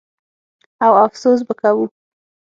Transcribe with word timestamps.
او 0.85 0.91
افسوس 1.05 1.39
به 1.47 1.53
کوو. 1.61 1.83